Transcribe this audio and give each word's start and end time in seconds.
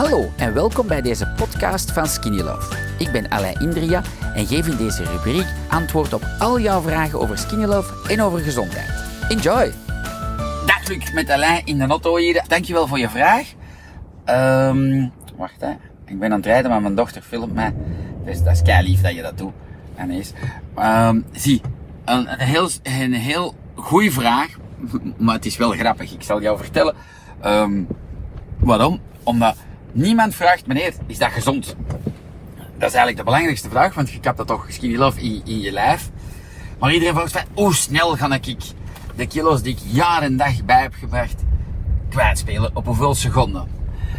Hallo 0.00 0.32
en 0.36 0.54
welkom 0.54 0.86
bij 0.86 1.02
deze 1.02 1.28
podcast 1.36 1.92
van 1.92 2.06
Skinny 2.06 2.40
Love. 2.40 2.76
Ik 2.98 3.12
ben 3.12 3.28
Alain 3.28 3.60
Indria 3.60 4.02
en 4.34 4.46
geef 4.46 4.66
in 4.66 4.76
deze 4.76 5.04
rubriek 5.04 5.46
antwoord 5.68 6.12
op 6.12 6.22
al 6.38 6.60
jouw 6.60 6.80
vragen 6.80 7.20
over 7.20 7.38
Skinny 7.38 7.64
Love 7.64 8.12
en 8.12 8.22
over 8.22 8.38
gezondheid. 8.38 9.04
Enjoy! 9.28 9.72
Dag 10.66 10.88
Luc, 10.88 11.12
met 11.12 11.30
Alain 11.30 11.66
in 11.66 11.78
de 11.78 11.86
auto 11.86 12.16
hier. 12.16 12.44
Dankjewel 12.48 12.86
voor 12.86 12.98
je 12.98 13.08
vraag. 13.08 13.52
Ehm, 14.24 15.08
wacht 15.36 15.60
hè, 15.60 15.70
ik 16.06 16.18
ben 16.18 16.30
aan 16.30 16.36
het 16.36 16.46
rijden, 16.46 16.70
maar 16.70 16.82
mijn 16.82 16.94
dochter 16.94 17.22
filmt 17.22 17.54
mij. 17.54 17.74
Dus 18.24 18.42
dat 18.42 18.52
is 18.52 18.62
kei 18.62 18.88
lief 18.88 19.00
dat 19.00 19.14
je 19.14 19.22
dat 19.22 19.38
doet. 19.38 19.52
Ineens. 20.02 20.32
Um, 20.78 21.24
zie, 21.32 21.60
een, 22.04 22.32
een 22.32 22.46
heel, 22.46 22.68
een 22.82 23.12
heel 23.12 23.54
goede 23.74 24.10
vraag, 24.10 24.48
maar 25.16 25.34
het 25.34 25.46
is 25.46 25.56
wel 25.56 25.70
grappig. 25.70 26.12
Ik 26.12 26.22
zal 26.22 26.42
jou 26.42 26.58
vertellen. 26.58 26.94
Um, 27.44 27.86
waarom? 28.58 29.00
Omdat 29.22 29.56
niemand 29.92 30.34
vraagt, 30.34 30.66
meneer, 30.66 30.94
is 31.06 31.18
dat 31.18 31.30
gezond? 31.30 31.76
Dat 32.56 32.88
is 32.88 32.94
eigenlijk 32.94 33.16
de 33.16 33.24
belangrijkste 33.24 33.68
vraag, 33.68 33.94
want 33.94 34.10
je 34.10 34.18
hebt 34.20 34.36
dat 34.36 34.46
toch 34.46 34.66
skinny 34.68 34.96
love 34.96 35.20
in, 35.20 35.42
in 35.44 35.60
je 35.60 35.72
lijf. 35.72 36.10
Maar 36.78 36.92
iedereen 36.92 37.14
vraagt 37.14 37.32
van, 37.32 37.42
hoe 37.54 37.74
snel 37.74 38.16
ga 38.16 38.38
ik 38.40 38.56
de 39.16 39.26
kilo's 39.26 39.62
die 39.62 39.72
ik 39.72 39.80
jaar 39.84 40.22
en 40.22 40.36
dag 40.36 40.64
bij 40.64 40.80
heb 40.80 40.94
gebracht 40.94 41.42
kwijtspelen? 42.08 42.70
Op 42.76 42.86
hoeveel 42.86 43.14
seconden? 43.14 43.68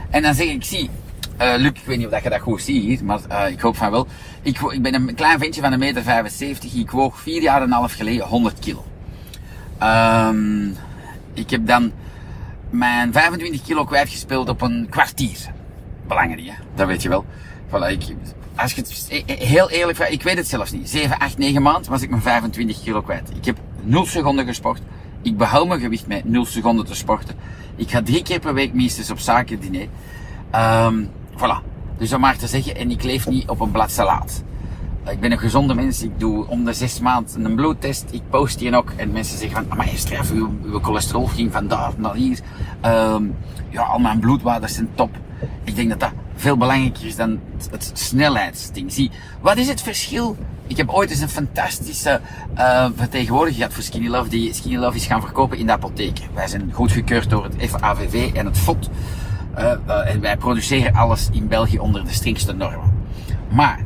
En 0.10 0.22
dan 0.22 0.34
zeg 0.34 0.48
ik, 0.48 0.64
zie, 0.64 0.90
uh, 1.42 1.54
Luc, 1.58 1.72
ik 1.72 1.86
weet 1.86 1.98
niet 1.98 2.08
of 2.08 2.24
je 2.24 2.30
dat 2.30 2.40
goed 2.42 2.62
ziet, 2.62 3.02
maar 3.02 3.20
uh, 3.30 3.50
ik 3.50 3.62
hoop 3.62 3.78
van 3.78 3.92
wel. 3.92 4.08
Ik, 4.42 4.60
ik 4.60 4.82
ben 4.82 4.94
een 4.94 5.16
klein 5.16 5.40
ventje 5.40 5.62
van 5.62 5.72
een 5.72 5.80
meter 5.80 6.04
75. 6.04 6.74
Ik 6.74 6.92
woog 6.92 7.20
vier 7.20 7.42
jaar 7.42 7.58
en 7.58 7.64
een 7.64 7.72
half 7.72 7.94
geleden 7.94 8.28
100 8.28 8.60
kilo. 8.60 8.86
Um, 9.84 10.76
ik 11.34 11.50
heb 11.50 11.68
dan 11.68 11.92
mijn 12.70 13.14
25 13.14 13.62
kilo 13.62 13.84
kwijtgespeeld 13.84 14.50
op 14.50 14.62
een 14.62 14.88
kwartier. 14.90 15.38
Belangrijk, 16.12 16.48
hè? 16.48 16.54
Dat 16.76 16.88
weet 16.88 17.02
je 17.02 17.10
wel. 17.10 17.26
Als 18.56 18.74
je 18.74 18.82
het 18.82 19.40
heel 19.40 19.70
eerlijk 19.70 19.98
vraagt, 19.98 20.12
ik 20.12 20.24
weet 20.24 20.38
het 20.38 20.48
zelfs 20.48 20.72
niet. 20.72 20.90
7, 20.90 21.20
8, 21.20 21.38
9 21.38 21.62
maanden 21.62 21.92
was 21.92 22.02
ik 22.02 22.10
mijn 22.10 22.22
25 22.22 22.84
kilo 22.84 23.02
kwijt. 23.02 23.30
Ik 23.36 23.46
heb 23.46 23.58
0 23.82 24.06
seconden 24.06 24.46
gesport. 24.46 24.82
Ik 25.22 25.38
behoud 25.38 25.68
mijn 25.68 25.80
gewicht 25.80 26.08
met 26.08 26.26
0 26.26 26.46
seconden 26.46 26.86
te 26.86 26.96
sporten. 26.96 27.36
Ik 27.76 27.90
ga 27.90 28.02
drie 28.02 28.24
keer 28.24 28.40
per 28.40 28.54
week 28.54 28.74
minstens 28.74 29.12
op 29.12 29.20
zaken 29.20 29.60
diner. 29.60 29.88
Um, 30.86 31.10
voilà. 31.38 31.68
Dus 31.98 32.14
om 32.14 32.20
maar 32.20 32.38
te 32.38 32.48
zeggen, 32.48 32.76
en 32.76 32.92
ik 32.92 33.04
leef 33.04 33.28
niet 33.28 33.50
op 33.50 33.60
een 33.60 33.72
blad 33.72 33.92
salaat. 33.92 34.44
Ik 35.10 35.20
ben 35.20 35.32
een 35.32 35.40
gezonde 35.40 35.74
mens, 35.74 36.04
ik 36.04 36.20
doe 36.20 36.48
om 36.48 36.66
de 36.66 36.74
zes 36.74 37.00
maanden 37.00 37.46
een 37.46 37.56
bloedtest, 37.56 38.06
ik 38.12 38.22
post 38.30 38.60
die 38.60 38.76
ook 38.76 38.92
en 38.96 39.12
mensen 39.12 39.38
zeggen 39.38 39.66
van, 39.68 39.78
maar 39.78 39.90
je 39.92 40.34
uw, 40.34 40.50
uw 40.64 40.80
cholesterol 40.80 41.26
ging 41.26 41.52
van 41.52 41.68
daar 41.68 41.92
naar 41.98 42.16
hier. 42.16 42.40
Um, 42.86 43.36
ja, 43.70 43.82
al 43.82 44.00
mijn 44.00 44.20
bloedwaardes 44.20 44.74
zijn 44.74 44.90
top. 44.96 45.18
Ik 45.64 45.76
denk 45.76 45.90
dat 45.90 46.00
dat 46.00 46.12
veel 46.36 46.58
belangrijker 46.58 47.06
is 47.06 47.16
dan 47.16 47.40
het, 47.72 47.92
snelheidsding. 47.94 48.92
Zie, 48.94 49.12
wat 49.42 49.58
is 49.58 49.68
het 49.68 49.82
verschil? 49.82 50.38
Ik 50.68 50.78
heb 50.78 50.90
ooit 50.90 51.10
eens 51.10 51.20
een 51.20 51.30
fantastische 51.30 52.22
uh, 52.58 52.88
vertegenwoordiger 52.96 53.58
gehad 53.58 53.74
voor 53.74 53.84
Skinny 53.84 54.08
Love, 54.08 54.30
die 54.30 54.54
Skinny 54.54 54.78
Love 54.78 54.96
is 54.96 55.06
gaan 55.06 55.22
verkopen 55.22 55.58
in 55.58 55.66
de 55.66 55.72
apotheek. 55.72 56.20
Wij 56.34 56.48
zijn 56.48 56.70
goedgekeurd 56.74 57.30
door 57.30 57.44
het 57.44 57.56
FAVV 57.70 58.30
en 58.34 58.46
het 58.46 58.58
FOD. 58.58 58.90
Uh, 59.58 59.74
uh, 59.88 60.14
en 60.14 60.22
wij 60.22 60.38
produceren 60.38 60.94
alles 60.94 61.30
in 61.32 61.48
België 61.48 61.80
onder 61.80 62.04
de 62.04 62.14
strengste 62.14 62.54
normen. 62.54 62.94
Maar, 63.50 63.80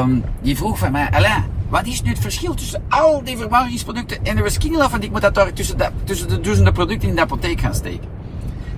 um, 0.00 0.24
die 0.42 0.56
vroeg 0.56 0.78
van 0.78 0.92
mij, 0.92 1.10
Alain, 1.10 1.44
wat 1.68 1.86
is 1.86 2.02
nu 2.02 2.10
het 2.10 2.18
verschil 2.18 2.54
tussen 2.54 2.82
al 2.88 3.22
die 3.24 3.36
verwarmingsproducten 3.36 4.24
en 4.24 4.36
de 4.36 4.50
Skinny 4.50 4.76
Love? 4.76 4.90
Want 4.90 5.04
ik 5.04 5.10
moet 5.10 5.20
dat 5.20 5.34
daar 5.34 5.52
tussen 5.52 5.78
de, 5.78 5.88
tussen 6.04 6.28
de 6.28 6.40
duizenden 6.40 6.72
producten 6.72 7.08
in 7.08 7.14
de 7.14 7.20
apotheek 7.20 7.60
gaan 7.60 7.74
steken. 7.74 8.17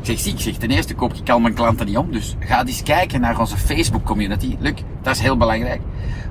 Zeg, 0.01 0.19
zie, 0.19 0.33
ik 0.33 0.41
zeg, 0.41 0.55
ten 0.55 0.70
eerste 0.70 0.95
koop 0.95 1.15
ik 1.15 1.31
al 1.31 1.41
mijn 1.41 1.55
klanten 1.55 1.87
niet 1.87 1.97
om. 1.97 2.12
Dus 2.12 2.37
ga 2.39 2.67
eens 2.67 2.83
kijken 2.83 3.20
naar 3.20 3.41
onze 3.41 3.56
Facebook 3.56 4.05
community. 4.05 4.57
Luc, 4.59 4.75
dat 5.03 5.15
is 5.15 5.20
heel 5.20 5.37
belangrijk. 5.37 5.81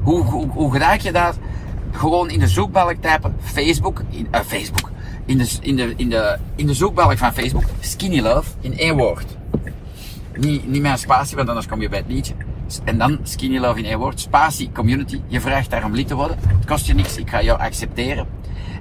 Hoe, 0.04 0.24
hoe, 0.24 0.48
hoe 0.48 0.78
raak 0.78 1.00
je 1.00 1.12
daar? 1.12 1.34
Gewoon 1.92 2.30
in 2.30 2.40
de 2.40 2.48
zoekbalk 2.48 2.96
typen 3.02 3.36
Facebook, 3.42 4.04
in, 4.10 4.28
uh, 4.32 4.40
Facebook. 4.40 4.92
In 5.26 5.38
de, 5.38 5.50
in, 5.62 5.76
de, 5.76 5.94
in, 5.96 6.10
de, 6.10 6.38
in 6.56 6.68
de 6.68 6.74
zoekbalk 6.74 7.18
van 7.18 7.34
Facebook, 7.34 7.64
Skinny 7.80 8.20
Love, 8.20 8.50
in 8.62 8.78
één 8.78 8.98
woord. 8.98 9.38
Niet, 10.36 10.68
niet 10.68 10.82
meer 10.82 10.92
een 10.92 10.98
spatie, 10.98 11.36
want 11.36 11.48
anders 11.48 11.68
kom 11.68 11.82
je 11.82 11.90
bij 11.90 12.00
het 12.00 12.08
liedje. 12.08 12.34
En 12.84 12.98
dan 12.98 13.20
Skinny 13.24 13.58
Love 13.58 13.80
in 13.80 13.86
één 13.86 13.98
woord. 13.98 14.20
Spatie, 14.20 14.72
community. 14.72 15.22
Je 15.28 15.42
vraagt 15.42 15.70
daar 15.70 15.86
om 15.86 15.96
lid 15.96 16.08
te 16.08 16.16
worden. 16.16 16.38
Het 16.42 16.66
kost 16.66 16.86
je 16.86 16.94
niks, 16.94 17.18
ik 17.18 17.30
ga 17.30 17.42
jou 17.42 17.60
accepteren. 17.60 18.28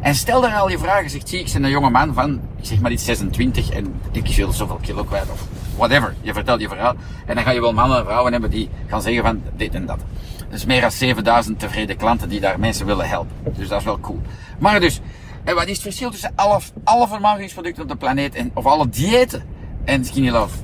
En 0.01 0.15
stel 0.15 0.41
daar 0.41 0.55
al 0.55 0.71
je 0.71 0.79
vragen. 0.79 1.11
Zegt, 1.11 1.29
zie, 1.29 1.39
ik 1.39 1.53
ben 1.53 1.65
een 1.65 1.71
jonge 1.71 1.91
man 1.91 2.15
van, 2.15 2.41
ik 2.57 2.65
zeg 2.65 2.81
maar 2.81 2.91
iets 2.91 3.05
26 3.05 3.71
en 3.71 4.01
ik 4.13 4.37
wil 4.37 4.53
zoveel 4.53 4.79
kilo 4.83 5.05
kwijt 5.05 5.31
of 5.31 5.47
whatever. 5.77 6.15
Je 6.21 6.33
vertelt 6.33 6.61
je 6.61 6.69
verhaal. 6.69 6.95
En 7.27 7.35
dan 7.35 7.45
ga 7.45 7.51
je 7.51 7.61
wel 7.61 7.73
mannen 7.73 7.99
en 7.99 8.05
vrouwen 8.05 8.33
hebben 8.33 8.51
die 8.51 8.69
gaan 8.87 9.03
zeggen 9.03 9.23
van 9.23 9.43
dit 9.57 9.75
en 9.75 9.87
dat. 9.87 9.99
Dus 10.51 10.65
meer 10.65 10.81
dan 10.81 10.91
7000 10.91 11.59
tevreden 11.59 11.97
klanten 11.97 12.29
die 12.29 12.41
daar 12.41 12.59
mensen 12.59 12.87
willen 12.87 13.09
helpen. 13.09 13.37
Dus 13.57 13.69
dat 13.69 13.79
is 13.79 13.85
wel 13.85 14.01
cool. 14.01 14.21
Maar 14.59 14.81
dus, 14.81 15.01
en 15.45 15.55
wat 15.55 15.67
is 15.67 15.73
het 15.73 15.83
verschil 15.83 16.11
tussen 16.11 16.33
alle, 16.35 16.61
alle 16.85 17.07
op 17.79 17.89
de 17.89 17.97
planeet 17.99 18.35
en, 18.35 18.51
of 18.55 18.67
alle 18.67 18.89
diëten 18.89 19.43
en 19.85 20.05
Skinny 20.05 20.31
Love? 20.31 20.57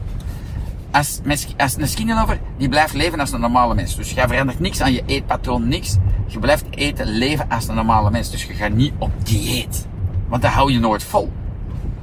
Als, 0.91 1.21
als 1.57 1.77
een 1.77 1.89
skinny 1.89 2.13
lover, 2.13 2.41
die 2.57 2.69
blijft 2.69 2.95
leven 2.95 3.21
als 3.21 3.33
een 3.33 3.41
normale 3.41 3.75
mens. 3.75 3.97
Dus 3.97 4.11
je 4.11 4.25
verandert 4.29 4.61
niks 4.61 4.81
aan 4.81 4.93
je 4.93 5.03
eetpatroon, 5.07 5.69
niks. 5.69 5.97
Je 6.27 6.39
blijft 6.39 6.65
eten, 6.71 7.07
leven 7.07 7.49
als 7.49 7.69
een 7.69 7.75
normale 7.75 8.11
mens. 8.11 8.31
Dus 8.31 8.45
je 8.45 8.55
gaat 8.55 8.73
niet 8.73 8.93
op 8.99 9.11
dieet. 9.23 9.87
Want 10.29 10.43
dat 10.43 10.51
hou 10.51 10.73
je 10.73 10.79
nooit 10.79 11.03
vol. 11.03 11.33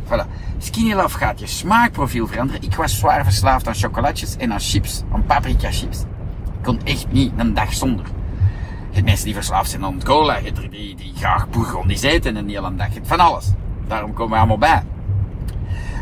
Voilà. 0.05 0.25
Skinny 0.57 0.93
Love 0.93 1.17
gaat 1.17 1.39
je 1.39 1.47
smaakprofiel 1.47 2.27
veranderen. 2.27 2.61
Ik 2.61 2.75
was 2.75 2.97
zwaar 2.97 3.23
verslaafd 3.23 3.67
aan 3.67 3.75
chocolatjes 3.75 4.35
en 4.37 4.53
aan 4.53 4.59
chips. 4.59 5.03
Aan 5.11 5.25
paprika 5.25 5.71
chips. 5.71 5.99
Ik 6.45 6.63
kon 6.63 6.79
echt 6.83 7.11
niet 7.11 7.31
een 7.37 7.53
dag 7.53 7.73
zonder. 7.73 8.05
Je 8.05 8.97
hebt 8.97 9.05
mensen 9.05 9.25
die 9.25 9.33
verslaafd 9.33 9.69
zijn 9.69 9.85
aan 9.85 10.03
cola. 10.03 10.37
Je 10.37 10.43
hebt 10.43 10.71
die, 10.71 10.95
die 10.95 11.13
graag 11.15 11.49
bourgondies 11.49 12.01
eten 12.01 12.35
een 12.35 12.77
dag. 12.77 12.87
Je 12.87 12.93
hebt 12.93 13.07
van 13.07 13.19
alles. 13.19 13.51
Daarom 13.87 14.13
komen 14.13 14.31
we 14.31 14.37
allemaal 14.37 14.57
bij. 14.57 14.83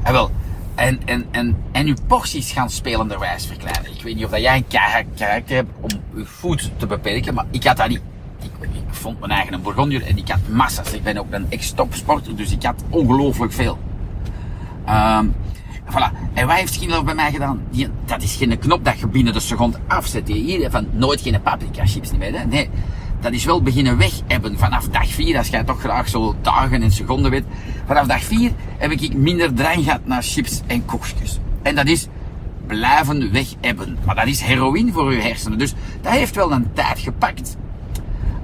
En 0.03 0.13
wel, 0.13 0.31
en, 0.79 0.99
en, 1.05 1.25
en, 1.31 1.57
en 1.71 1.87
uw 1.87 1.95
porties 2.07 2.51
gaan 2.51 2.69
spelenderwijs 2.69 3.45
verkleinen. 3.45 3.91
Ik 3.91 4.03
weet 4.03 4.15
niet 4.15 4.25
of 4.25 4.31
dat 4.31 4.41
jij 4.41 4.55
een 4.55 4.67
karakter 4.67 5.55
hebt 5.55 5.71
om 5.81 5.89
uw 6.13 6.25
food 6.25 6.71
te 6.77 6.87
beperken, 6.87 7.33
maar 7.33 7.45
ik 7.51 7.63
had 7.63 7.77
dat 7.77 7.87
niet. 7.87 8.01
Ik, 8.41 8.49
vond 8.89 9.19
mijn 9.19 9.31
eigen 9.31 9.53
een 9.53 9.61
bourgondier 9.61 10.05
en 10.05 10.17
ik 10.17 10.29
had 10.29 10.39
massa's. 10.49 10.93
Ik 10.93 11.03
ben 11.03 11.17
ook 11.17 11.25
een 11.29 11.45
ex-topsporter, 11.49 12.35
dus 12.35 12.51
ik 12.51 12.63
had 12.63 12.83
ongelooflijk 12.89 13.53
veel. 13.53 13.77
Um, 14.89 15.35
voilà. 15.85 16.11
En 16.33 16.47
wat 16.47 16.55
heeft 16.55 16.73
Skinlove 16.73 17.03
bij 17.03 17.15
mij 17.15 17.31
gedaan? 17.31 17.61
Die, 17.69 17.87
dat 18.05 18.21
is 18.21 18.35
geen 18.35 18.59
knop 18.59 18.85
dat 18.85 18.99
je 18.99 19.07
binnen 19.07 19.33
de 19.33 19.39
seconde 19.39 19.77
afzet. 19.87 20.27
Hier, 20.27 20.71
van 20.71 20.87
nooit 20.91 21.21
geen 21.21 21.41
paprika 21.41 21.85
chips 21.85 22.11
niet 22.11 22.19
meer. 22.19 22.39
Hè? 22.39 22.45
Nee, 22.45 22.69
dat 23.19 23.31
is 23.31 23.45
wel 23.45 23.61
beginnen 23.61 23.97
weg 23.97 24.11
hebben 24.27 24.57
vanaf 24.57 24.87
dag 24.87 25.07
4, 25.07 25.37
als 25.37 25.47
jij 25.47 25.63
toch 25.63 25.79
graag 25.79 26.09
zo 26.09 26.35
dagen 26.41 26.83
en 26.83 26.91
seconden 26.91 27.31
weet. 27.31 27.43
Vanaf 27.85 28.07
dag 28.07 28.23
4 28.23 28.51
heb 28.77 28.91
ik 28.91 29.13
minder 29.13 29.53
drang 29.53 29.83
gehad 29.83 30.05
naar 30.05 30.23
chips 30.23 30.61
en 30.67 30.85
koekjes. 30.85 31.39
En 31.61 31.75
dat 31.75 31.87
is 31.87 32.07
blijven 32.67 33.31
weg 33.31 33.47
hebben. 33.61 33.97
Maar 34.05 34.15
dat 34.15 34.27
is 34.27 34.41
heroïne 34.41 34.91
voor 34.91 35.13
je 35.13 35.21
hersenen. 35.21 35.57
Dus 35.57 35.73
dat 36.01 36.11
heeft 36.11 36.35
wel 36.35 36.51
een 36.51 36.73
tijd 36.73 36.99
gepakt. 36.99 37.57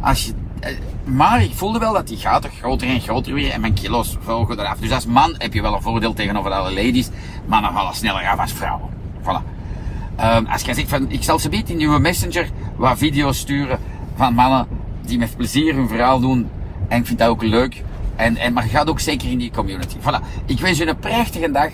Als 0.01 0.25
je, 0.25 0.33
eh, 0.59 0.75
maar 1.03 1.43
ik 1.43 1.53
voelde 1.53 1.79
wel 1.79 1.93
dat 1.93 2.07
die 2.07 2.17
gaten 2.17 2.51
groter 2.51 2.87
en 2.87 3.01
groter 3.01 3.33
weer 3.33 3.51
en 3.51 3.61
mijn 3.61 3.73
kilo's 3.73 4.17
volgen 4.19 4.59
eraf. 4.59 4.77
Dus 4.77 4.91
als 4.91 5.05
man 5.05 5.35
heb 5.37 5.53
je 5.53 5.61
wel 5.61 5.73
een 5.73 5.81
voordeel 5.81 6.13
tegenover 6.13 6.51
alle 6.51 6.73
ladies. 6.73 7.09
Mannen 7.45 7.73
vallen 7.73 7.95
sneller 7.95 8.27
af 8.27 8.39
als 8.39 8.53
vrouwen. 8.53 8.89
Voilà. 9.21 9.53
Um, 10.21 10.45
als 10.45 10.61
jij 10.61 10.73
zegt 10.73 10.89
van, 10.89 11.11
ik 11.11 11.23
zal 11.23 11.39
ze 11.39 11.49
beter 11.49 11.75
in 11.75 11.81
uw 11.81 11.99
messenger 11.99 12.49
wat 12.75 12.97
video's 12.97 13.37
sturen 13.37 13.79
van 14.15 14.33
mannen 14.33 14.67
die 15.01 15.17
met 15.17 15.35
plezier 15.37 15.75
hun 15.75 15.87
verhaal 15.87 16.19
doen. 16.19 16.49
En 16.87 16.99
ik 16.99 17.05
vind 17.05 17.19
dat 17.19 17.27
ook 17.27 17.43
leuk. 17.43 17.83
En, 18.15 18.37
en, 18.37 18.53
maar 18.53 18.63
gaat 18.63 18.89
ook 18.89 18.99
zeker 18.99 19.29
in 19.29 19.37
die 19.37 19.51
community. 19.51 19.95
Voilà. 19.99 20.45
Ik 20.45 20.59
wens 20.59 20.77
je 20.77 20.87
een 20.87 20.99
prachtige 20.99 21.51
dag. 21.51 21.69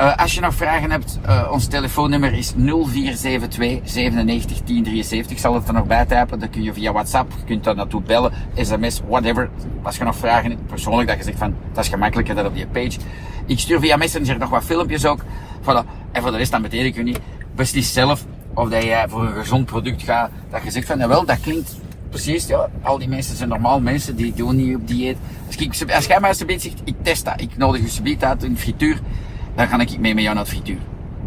Uh, 0.00 0.16
als 0.16 0.34
je 0.34 0.40
nog 0.40 0.54
vragen 0.54 0.90
hebt, 0.90 1.18
uh, 1.26 1.48
ons 1.52 1.66
telefoonnummer 1.66 2.32
is 2.32 2.52
0472 2.56 3.80
97 3.84 4.62
1073. 4.64 5.30
Ik 5.30 5.38
zal 5.38 5.54
het 5.54 5.68
er 5.68 5.74
nog 5.74 5.86
bij 5.86 6.06
typen. 6.06 6.38
Dan 6.38 6.50
kun 6.50 6.62
je 6.62 6.72
via 6.72 6.92
WhatsApp, 6.92 7.32
je 7.36 7.44
kunt 7.44 7.64
daar 7.64 7.74
naartoe 7.74 8.02
bellen, 8.02 8.32
sms, 8.54 9.00
whatever. 9.08 9.50
Als 9.82 9.96
je 9.96 10.04
nog 10.04 10.16
vragen 10.16 10.50
hebt, 10.50 10.66
persoonlijk, 10.66 11.08
dat 11.08 11.18
je 11.18 11.24
zegt 11.24 11.38
van, 11.38 11.54
dat 11.72 11.84
is 11.84 11.90
gemakkelijker 11.90 12.34
dan 12.34 12.46
op 12.46 12.54
die 12.54 12.66
page. 12.66 12.98
Ik 13.46 13.58
stuur 13.58 13.80
via 13.80 13.96
Messenger 13.96 14.38
nog 14.38 14.50
wat 14.50 14.64
filmpjes 14.64 15.06
ook. 15.06 15.20
Voilà. 15.62 16.10
En 16.12 16.22
voor 16.22 16.30
de 16.30 16.36
rest, 16.36 16.50
dan 16.50 16.62
betekent 16.62 16.86
ik 16.86 16.96
u 16.96 17.02
niet. 17.02 17.20
Beslis 17.54 17.92
zelf 17.92 18.24
of 18.58 18.68
dat 18.68 18.82
jij 18.82 19.08
voor 19.08 19.22
een 19.22 19.32
gezond 19.32 19.66
product 19.66 20.02
gaat. 20.02 20.30
Dat 20.50 20.62
je 20.62 20.70
zegt 20.70 20.86
van, 20.86 20.98
nou 20.98 21.08
wel, 21.08 21.24
dat 21.24 21.40
klinkt 21.40 21.76
precies, 22.10 22.46
ja, 22.46 22.68
al 22.82 22.98
die 22.98 23.08
mensen 23.08 23.36
zijn 23.36 23.48
normaal 23.48 23.80
mensen, 23.80 24.16
die 24.16 24.32
doen 24.32 24.56
niet 24.56 24.76
op 24.76 24.88
dieet. 24.88 25.16
Als, 25.46 25.56
ik, 25.56 25.92
als 25.94 26.06
jij 26.06 26.20
mij 26.20 26.28
eens 26.28 26.62
zegt, 26.62 26.80
ik 26.84 26.94
test 27.02 27.24
dat, 27.24 27.40
ik 27.40 27.56
nodig 27.56 27.80
je 27.80 27.88
subiet 27.88 28.24
uit 28.24 28.42
in 28.42 28.56
frituur, 28.56 29.00
dan 29.54 29.68
ga 29.68 29.80
ik 29.80 29.98
mee 29.98 30.14
met 30.14 30.22
jou 30.22 30.34
naar 30.34 30.44
het 30.44 30.52
frituur. 30.52 30.78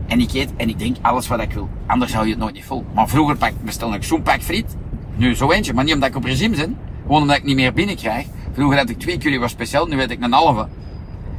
En 0.07 0.19
ik 0.19 0.33
eet 0.33 0.49
en 0.57 0.69
ik 0.69 0.79
denk 0.79 0.95
alles 1.01 1.27
wat 1.27 1.41
ik 1.41 1.53
wil. 1.53 1.69
Anders 1.85 2.13
hou 2.13 2.25
je 2.25 2.31
het 2.31 2.39
nooit 2.39 2.53
niet 2.53 2.65
vol. 2.65 2.85
Maar 2.93 3.09
vroeger 3.09 3.37
pak, 3.37 3.51
bestelde 3.63 3.95
ik 3.95 4.03
zo'n 4.03 4.21
pak 4.21 4.41
friet. 4.41 4.75
Nu 5.15 5.35
zo 5.35 5.51
eentje, 5.51 5.73
maar 5.73 5.83
niet 5.83 5.93
omdat 5.93 6.09
ik 6.09 6.15
op 6.15 6.23
regime 6.23 6.55
ben. 6.55 6.77
Gewoon 7.01 7.21
omdat 7.21 7.37
ik 7.37 7.43
niet 7.43 7.55
meer 7.55 7.73
binnenkrijg. 7.73 8.25
Vroeger 8.53 8.77
had 8.77 8.89
ik 8.89 8.99
twee 8.99 9.17
curry 9.17 9.39
was 9.39 9.51
speciaal, 9.51 9.85
nu 9.85 9.97
weet 9.97 10.11
ik 10.11 10.23
een 10.23 10.33
halve. 10.33 10.67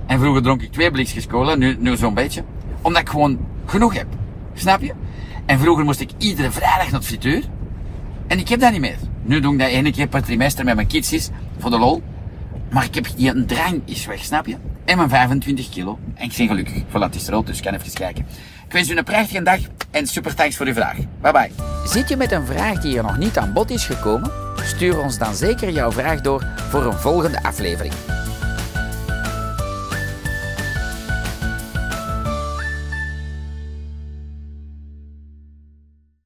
En 0.07 0.19
vroeger 0.19 0.43
dronk 0.43 0.63
ik 0.63 0.73
twee 0.73 0.91
blikjes 0.91 1.27
cola, 1.27 1.55
nu, 1.55 1.77
nu 1.79 1.97
zo'n 1.97 2.15
beetje. 2.15 2.45
Omdat 2.83 3.03
ik 3.03 3.09
gewoon 3.09 3.39
genoeg 3.67 3.95
heb. 3.95 4.07
Snap 4.55 4.81
je? 4.81 4.93
En 5.47 5.59
vroeger 5.59 5.85
moest 5.85 6.01
ik 6.01 6.11
iedere 6.19 6.51
vrijdag 6.51 6.85
naar 6.85 7.01
het 7.01 7.05
frituur. 7.05 7.43
En 8.27 8.39
ik 8.39 8.49
heb 8.49 8.61
dat 8.61 8.73
niet 8.73 8.81
meer. 8.81 8.99
Nu 9.23 9.41
doe 9.41 9.53
ik 9.53 9.59
dat 9.59 9.69
één 9.69 9.93
keer 9.93 10.07
per 10.07 10.23
trimester 10.23 10.65
met 10.65 10.75
mijn 10.75 10.87
kids 10.87 11.31
voor 11.59 11.71
de 11.71 11.79
lol. 11.79 12.03
Maar 12.71 12.85
ik 12.85 12.95
heb 12.95 13.07
die 13.17 13.45
drang 13.45 13.83
is 13.85 14.07
weg, 14.07 14.25
snap 14.25 14.47
je? 14.47 14.57
En 14.85 14.97
mijn 14.97 15.09
25 15.09 15.69
kilo. 15.69 15.99
En 16.15 16.25
ik 16.25 16.37
ben 16.37 16.47
gelukkig. 16.47 16.83
Voilà, 16.89 17.01
het 17.01 17.15
is 17.15 17.29
rood, 17.29 17.47
dus 17.47 17.57
ik 17.57 17.65
kan 17.65 17.75
even 17.75 17.93
kijken. 17.93 18.27
Ik 18.67 18.73
wens 18.73 18.91
u 18.91 18.97
een 18.97 19.05
prachtige 19.05 19.43
dag 19.43 19.59
en 19.91 20.07
super 20.07 20.35
thanks 20.35 20.57
voor 20.57 20.67
uw 20.67 20.75
vraag. 20.75 20.97
Bye 21.21 21.33
bye. 21.33 21.51
Zit 21.85 22.09
je 22.09 22.17
met 22.17 22.33
een 22.33 22.47
vraag 22.47 22.81
die 22.81 22.97
er 22.97 23.03
nog 23.03 23.19
niet 23.19 23.39
aan 23.39 23.53
bod 23.53 23.71
is 23.71 23.85
gekomen? 23.85 24.31
Stuur 24.57 25.01
ons 25.01 25.19
dan 25.19 25.35
zeker 25.35 25.71
jouw 25.71 25.93
vraag 25.93 26.21
door 26.21 26.47
voor 26.71 26.85
een 26.85 26.99
volgende 26.99 27.43
aflevering. 27.43 27.95